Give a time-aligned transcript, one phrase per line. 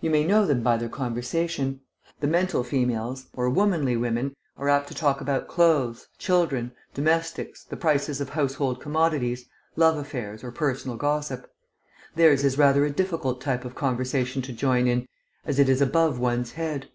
[0.00, 1.80] You may know them by their conversation.
[2.20, 7.76] The mental females, or womanly women, are apt to talk about clothes, children, domestics, the
[7.76, 11.50] prices of household commodities, love affairs, or personal gossip.
[12.14, 15.08] Theirs is rather a difficult type of conversation to join in,
[15.44, 16.88] as it is above one's head.